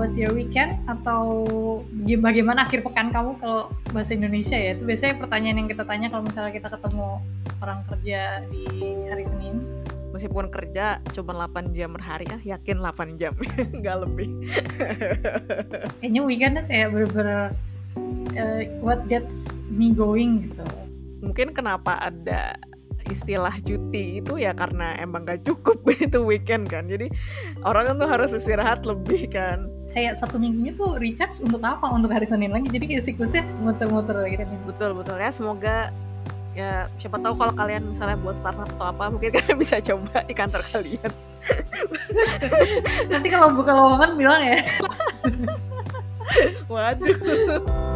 was 0.00 0.16
your 0.16 0.32
weekend? 0.32 0.80
Atau 0.88 1.44
bagaimana 2.24 2.64
akhir 2.64 2.80
pekan 2.80 3.12
kamu 3.12 3.36
kalau 3.36 3.68
bahasa 3.92 4.16
Indonesia 4.16 4.56
ya? 4.56 4.72
Itu 4.72 4.88
biasanya 4.88 5.20
pertanyaan 5.20 5.56
yang 5.60 5.68
kita 5.68 5.84
tanya 5.84 6.08
kalau 6.08 6.24
misalnya 6.24 6.52
kita 6.56 6.68
ketemu 6.72 7.20
orang 7.60 7.80
kerja 7.92 8.20
di 8.48 8.64
hari 9.12 9.24
Senin. 9.28 9.60
Meskipun 10.10 10.48
kerja 10.48 10.98
cuma 11.12 11.36
8 11.36 11.76
jam 11.76 11.94
per 11.94 12.02
hari 12.02 12.26
ya 12.26 12.56
yakin 12.56 12.80
8 12.80 13.20
jam. 13.20 13.36
Nggak 13.78 13.96
lebih. 14.08 14.28
Kayaknya 16.00 16.20
weekend 16.24 16.52
tuh 16.56 16.64
kayak 16.66 16.88
bener-bener 16.96 17.40
uh, 18.40 18.60
what 18.80 19.04
gets 19.06 19.44
me 19.68 19.92
going 19.92 20.48
gitu. 20.48 20.64
Mungkin 21.20 21.52
kenapa 21.52 22.00
ada 22.00 22.56
istilah 23.10 23.52
cuti 23.60 24.22
itu 24.22 24.38
ya 24.38 24.54
karena 24.54 24.94
emang 25.02 25.26
gak 25.26 25.42
cukup 25.42 25.82
itu 26.08 26.18
weekend 26.24 26.66
kan. 26.72 26.88
Jadi 26.88 27.12
orang 27.62 28.00
tuh 28.00 28.08
harus 28.08 28.32
istirahat 28.32 28.88
lebih 28.88 29.28
kan 29.30 29.79
kayak 29.90 30.14
satu 30.18 30.38
minggunya 30.38 30.72
tuh 30.78 30.96
recharge 30.96 31.42
untuk 31.42 31.62
apa? 31.62 31.90
Untuk 31.90 32.10
hari 32.10 32.26
Senin 32.26 32.54
lagi. 32.54 32.70
Jadi 32.70 32.84
kayak 32.86 33.04
siklusnya 33.06 33.42
muter-muter 33.62 34.16
gitu 34.30 34.44
betul 34.66 34.90
betul. 34.98 35.16
Ya 35.18 35.30
semoga 35.34 35.76
ya 36.50 36.90
siapa 36.98 37.16
tahu 37.22 37.38
kalau 37.38 37.54
kalian 37.54 37.86
misalnya 37.86 38.18
buat 38.18 38.34
startup 38.34 38.66
atau 38.74 38.86
apa 38.90 39.04
mungkin 39.10 39.30
kalian 39.36 39.56
bisa 39.58 39.78
coba 39.82 40.22
di 40.26 40.34
kantor 40.34 40.62
kalian. 40.70 41.10
Nanti 43.10 43.28
kalau 43.30 43.48
buka 43.54 43.70
lowongan 43.74 44.10
bilang 44.14 44.42
ya. 44.42 44.60
Waduh 46.70 47.89